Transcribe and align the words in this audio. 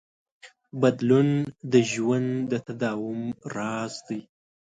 بدلون 0.81 1.29
د 1.71 1.73
ژوند 1.91 2.29
د 2.51 2.53
تداوم 2.65 3.21
راز 3.55 3.93
دی. 4.07 4.19